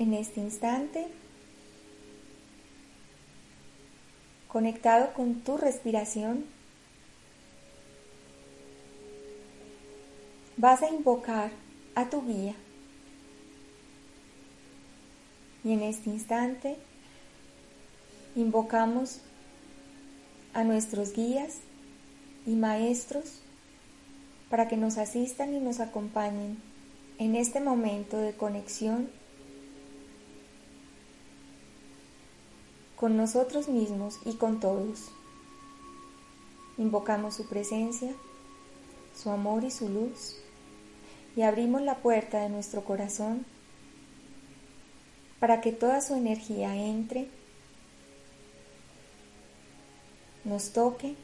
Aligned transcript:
en 0.00 0.14
este 0.14 0.40
instante 0.40 1.08
conectado 4.48 5.12
con 5.12 5.42
tu 5.42 5.58
respiración, 5.58 6.46
vas 10.56 10.82
a 10.82 10.88
invocar 10.88 11.50
a 11.94 12.08
tu 12.08 12.26
guía. 12.26 12.54
Y 15.64 15.74
en 15.74 15.82
este 15.82 16.08
instante 16.08 16.78
invocamos 18.34 19.20
a 20.54 20.64
nuestros 20.64 21.12
guías 21.12 21.58
y 22.46 22.52
maestros 22.52 23.42
para 24.48 24.66
que 24.66 24.78
nos 24.78 24.96
asistan 24.96 25.54
y 25.54 25.60
nos 25.60 25.78
acompañen 25.78 26.56
en 27.18 27.36
este 27.36 27.60
momento 27.60 28.16
de 28.16 28.32
conexión 28.32 29.19
con 33.00 33.16
nosotros 33.16 33.68
mismos 33.68 34.20
y 34.26 34.34
con 34.34 34.60
todos. 34.60 35.08
Invocamos 36.76 37.34
su 37.34 37.48
presencia, 37.48 38.12
su 39.16 39.30
amor 39.30 39.64
y 39.64 39.70
su 39.70 39.88
luz 39.88 40.36
y 41.34 41.40
abrimos 41.40 41.80
la 41.80 41.96
puerta 41.96 42.40
de 42.40 42.50
nuestro 42.50 42.84
corazón 42.84 43.46
para 45.38 45.62
que 45.62 45.72
toda 45.72 46.02
su 46.02 46.14
energía 46.14 46.76
entre, 46.76 47.28
nos 50.44 50.74
toque 50.74 51.16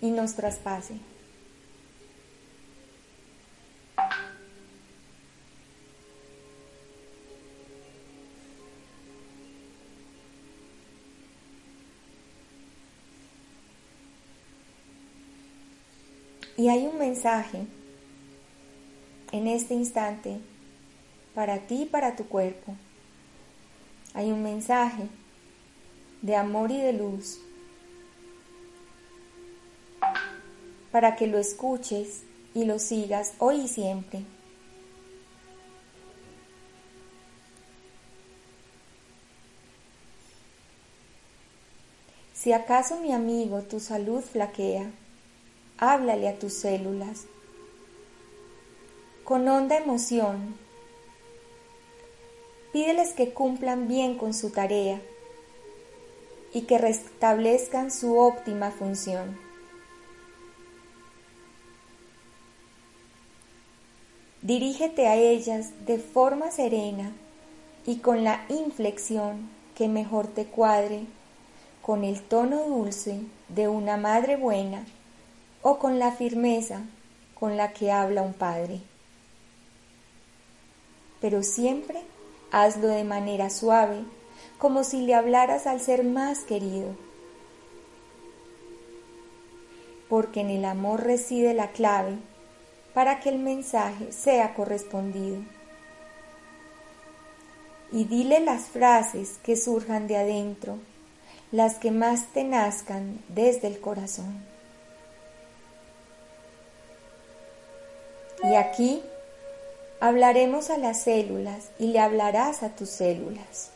y 0.00 0.10
nos 0.10 0.34
traspase. 0.34 0.94
Y 16.58 16.68
hay 16.70 16.88
un 16.88 16.98
mensaje 16.98 17.64
en 19.30 19.46
este 19.46 19.74
instante 19.74 20.40
para 21.32 21.60
ti 21.68 21.82
y 21.82 21.86
para 21.86 22.16
tu 22.16 22.26
cuerpo. 22.26 22.74
Hay 24.12 24.32
un 24.32 24.42
mensaje 24.42 25.06
de 26.20 26.34
amor 26.34 26.72
y 26.72 26.78
de 26.78 26.92
luz 26.94 27.38
para 30.90 31.14
que 31.14 31.28
lo 31.28 31.38
escuches 31.38 32.24
y 32.54 32.64
lo 32.64 32.80
sigas 32.80 33.34
hoy 33.38 33.60
y 33.60 33.68
siempre. 33.68 34.24
Si 42.34 42.52
acaso 42.52 42.98
mi 43.00 43.12
amigo 43.12 43.62
tu 43.62 43.78
salud 43.78 44.22
flaquea, 44.22 44.90
háblale 45.78 46.28
a 46.28 46.38
tus 46.38 46.54
células. 46.54 47.26
Con 49.24 49.48
honda 49.48 49.76
emoción, 49.76 50.56
pídeles 52.72 53.12
que 53.12 53.32
cumplan 53.32 53.88
bien 53.88 54.18
con 54.18 54.34
su 54.34 54.50
tarea 54.50 55.00
y 56.52 56.62
que 56.62 56.78
restablezcan 56.78 57.90
su 57.90 58.18
óptima 58.18 58.70
función. 58.70 59.38
Dirígete 64.42 65.06
a 65.08 65.16
ellas 65.16 65.72
de 65.84 65.98
forma 65.98 66.50
serena 66.50 67.12
y 67.84 67.98
con 67.98 68.24
la 68.24 68.44
inflexión 68.48 69.50
que 69.74 69.88
mejor 69.88 70.26
te 70.26 70.46
cuadre, 70.46 71.04
con 71.82 72.02
el 72.02 72.22
tono 72.22 72.64
dulce 72.64 73.20
de 73.48 73.68
una 73.68 73.96
madre 73.96 74.36
buena 74.36 74.84
o 75.62 75.78
con 75.78 75.98
la 75.98 76.12
firmeza 76.12 76.82
con 77.38 77.56
la 77.56 77.72
que 77.72 77.92
habla 77.92 78.22
un 78.22 78.34
padre. 78.34 78.80
Pero 81.20 81.42
siempre 81.42 82.00
hazlo 82.50 82.88
de 82.88 83.04
manera 83.04 83.50
suave, 83.50 84.02
como 84.58 84.82
si 84.84 85.02
le 85.02 85.14
hablaras 85.14 85.66
al 85.66 85.80
ser 85.80 86.04
más 86.04 86.40
querido. 86.40 86.96
Porque 90.08 90.40
en 90.40 90.50
el 90.50 90.64
amor 90.64 91.04
reside 91.04 91.54
la 91.54 91.68
clave 91.68 92.16
para 92.94 93.20
que 93.20 93.28
el 93.28 93.38
mensaje 93.38 94.12
sea 94.12 94.54
correspondido. 94.54 95.42
Y 97.92 98.04
dile 98.04 98.40
las 98.40 98.66
frases 98.66 99.38
que 99.42 99.56
surjan 99.56 100.08
de 100.08 100.16
adentro, 100.16 100.78
las 101.52 101.76
que 101.76 101.90
más 101.90 102.26
te 102.32 102.44
nazcan 102.44 103.20
desde 103.28 103.68
el 103.68 103.80
corazón. 103.80 104.57
Y 108.42 108.54
aquí 108.54 109.02
hablaremos 110.00 110.70
a 110.70 110.78
las 110.78 111.02
células 111.02 111.70
y 111.78 111.88
le 111.88 111.98
hablarás 111.98 112.62
a 112.62 112.70
tus 112.70 112.90
células. 112.90 113.70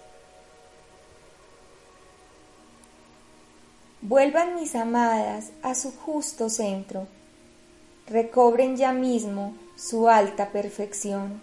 Vuelvan 4.01 4.57
mis 4.57 4.75
amadas 4.75 5.51
a 5.63 5.75
su 5.75 5.93
justo 5.93 6.51
centro, 6.51 7.07
recobren 8.09 8.77
ya 8.77 8.93
mismo 8.93 9.55
su 9.77 10.09
alta 10.09 10.51
perfección, 10.51 11.41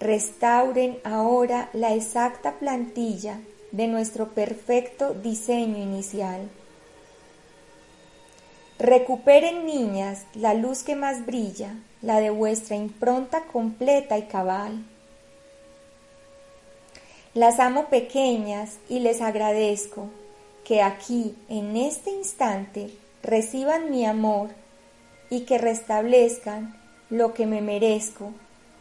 restauren 0.00 0.98
ahora 1.04 1.70
la 1.72 1.94
exacta 1.94 2.58
plantilla 2.58 3.38
de 3.70 3.86
nuestro 3.86 4.30
perfecto 4.30 5.14
diseño 5.14 5.78
inicial 5.78 6.48
Recuperen, 8.78 9.66
niñas, 9.66 10.24
la 10.34 10.54
luz 10.54 10.84
que 10.84 10.94
más 10.94 11.26
brilla, 11.26 11.74
la 12.00 12.20
de 12.20 12.30
vuestra 12.30 12.76
impronta 12.76 13.42
completa 13.46 14.16
y 14.18 14.22
cabal. 14.28 14.84
Las 17.34 17.58
amo 17.58 17.86
pequeñas 17.86 18.78
y 18.88 19.00
les 19.00 19.20
agradezco 19.20 20.10
que 20.64 20.80
aquí, 20.80 21.34
en 21.48 21.76
este 21.76 22.10
instante, 22.10 22.96
reciban 23.20 23.90
mi 23.90 24.06
amor 24.06 24.50
y 25.28 25.40
que 25.40 25.58
restablezcan 25.58 26.80
lo 27.10 27.34
que 27.34 27.46
me 27.46 27.60
merezco, 27.60 28.32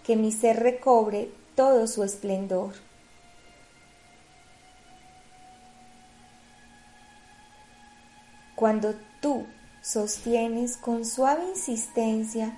que 0.06 0.16
mi 0.16 0.32
ser 0.32 0.60
recobre 0.60 1.32
todo 1.56 1.88
su 1.88 2.04
esplendor. 2.04 2.74
Cuando 8.56 8.94
tú 9.22 9.48
sostienes 9.82 10.78
con 10.78 11.06
suave 11.06 11.44
insistencia 11.50 12.58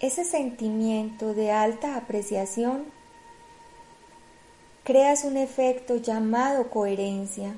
ese 0.00 0.24
sentimiento 0.24 1.32
de 1.32 1.50
alta 1.50 1.96
apreciación, 1.96 2.84
creas 4.84 5.24
un 5.24 5.36
efecto 5.36 5.96
llamado 5.96 6.70
coherencia 6.70 7.56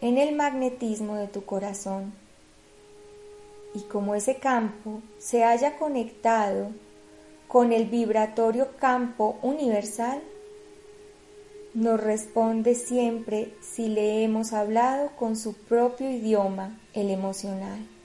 en 0.00 0.18
el 0.18 0.34
magnetismo 0.34 1.14
de 1.14 1.28
tu 1.28 1.44
corazón. 1.44 2.12
Y 3.74 3.82
como 3.82 4.14
ese 4.14 4.36
campo 4.36 5.00
se 5.18 5.44
haya 5.44 5.78
conectado 5.78 6.70
con 7.46 7.72
el 7.72 7.86
vibratorio 7.86 8.76
campo 8.78 9.38
universal, 9.42 10.20
nos 11.72 12.00
responde 12.00 12.74
siempre 12.74 13.54
si 13.60 13.88
le 13.88 14.24
hemos 14.24 14.52
hablado 14.52 15.10
con 15.16 15.36
su 15.36 15.52
propio 15.54 16.10
idioma, 16.10 16.80
el 16.94 17.10
emocional. 17.10 17.95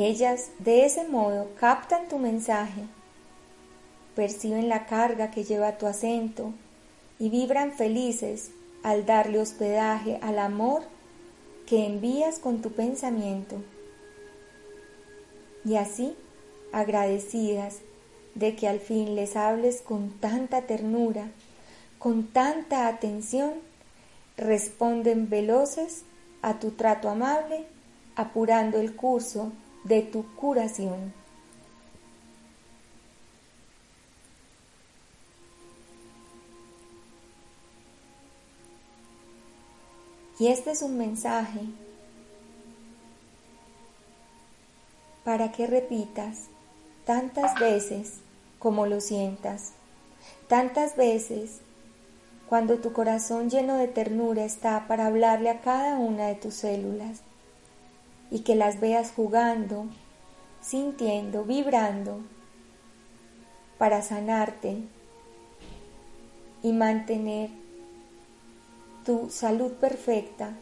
Ellas 0.00 0.52
de 0.60 0.84
ese 0.84 1.08
modo 1.08 1.48
captan 1.58 2.06
tu 2.06 2.18
mensaje, 2.18 2.82
perciben 4.14 4.68
la 4.68 4.86
carga 4.86 5.32
que 5.32 5.42
lleva 5.42 5.76
tu 5.76 5.88
acento 5.88 6.52
y 7.18 7.30
vibran 7.30 7.72
felices 7.72 8.52
al 8.84 9.06
darle 9.06 9.40
hospedaje 9.40 10.20
al 10.22 10.38
amor 10.38 10.82
que 11.66 11.84
envías 11.84 12.38
con 12.38 12.62
tu 12.62 12.70
pensamiento. 12.70 13.56
Y 15.64 15.74
así, 15.74 16.14
agradecidas 16.70 17.78
de 18.36 18.54
que 18.54 18.68
al 18.68 18.78
fin 18.78 19.16
les 19.16 19.34
hables 19.34 19.82
con 19.82 20.10
tanta 20.20 20.62
ternura, 20.62 21.26
con 21.98 22.28
tanta 22.28 22.86
atención, 22.86 23.54
responden 24.36 25.28
veloces 25.28 26.04
a 26.40 26.60
tu 26.60 26.70
trato 26.70 27.08
amable, 27.08 27.64
apurando 28.14 28.78
el 28.78 28.94
curso 28.94 29.50
de 29.88 30.02
tu 30.02 30.24
curación. 30.36 31.14
Y 40.38 40.48
este 40.48 40.70
es 40.70 40.82
un 40.82 40.96
mensaje 40.98 41.60
para 45.24 45.50
que 45.50 45.66
repitas 45.66 46.44
tantas 47.04 47.58
veces 47.58 48.18
como 48.58 48.86
lo 48.86 49.00
sientas. 49.00 49.72
Tantas 50.46 50.96
veces, 50.96 51.60
cuando 52.48 52.78
tu 52.78 52.92
corazón 52.92 53.50
lleno 53.50 53.76
de 53.76 53.88
ternura 53.88 54.44
está 54.44 54.86
para 54.86 55.06
hablarle 55.06 55.50
a 55.50 55.60
cada 55.60 55.98
una 55.98 56.26
de 56.26 56.34
tus 56.36 56.54
células 56.54 57.22
y 58.30 58.40
que 58.40 58.54
las 58.54 58.80
veas 58.80 59.12
jugando, 59.12 59.86
sintiendo, 60.60 61.44
vibrando, 61.44 62.20
para 63.78 64.02
sanarte 64.02 64.82
y 66.62 66.72
mantener 66.72 67.50
tu 69.04 69.30
salud 69.30 69.72
perfecta 69.74 70.52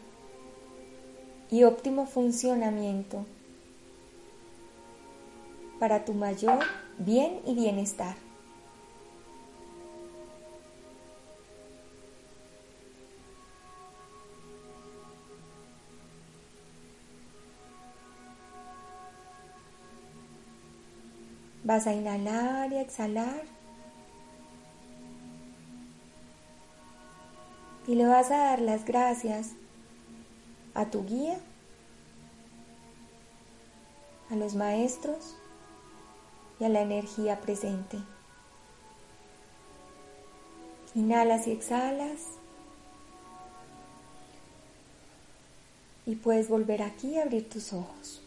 y 1.49 1.63
óptimo 1.63 2.05
funcionamiento 2.05 3.25
para 5.79 6.05
tu 6.05 6.13
mayor 6.13 6.59
bien 6.97 7.39
y 7.45 7.55
bienestar. 7.55 8.26
Vas 21.67 21.85
a 21.85 21.93
inhalar 21.93 22.71
y 22.71 22.77
exhalar. 22.77 23.43
Y 27.85 27.95
le 27.95 28.07
vas 28.07 28.31
a 28.31 28.37
dar 28.37 28.61
las 28.61 28.85
gracias 28.85 29.51
a 30.73 30.85
tu 30.85 31.03
guía, 31.03 31.37
a 34.31 34.35
los 34.35 34.55
maestros 34.55 35.35
y 36.61 36.63
a 36.63 36.69
la 36.69 36.79
energía 36.79 37.41
presente. 37.41 37.97
Inhalas 40.95 41.47
y 41.47 41.51
exhalas. 41.51 42.27
Y 46.05 46.15
puedes 46.15 46.47
volver 46.47 46.81
aquí 46.81 47.17
a 47.17 47.23
abrir 47.23 47.49
tus 47.49 47.73
ojos. 47.73 48.23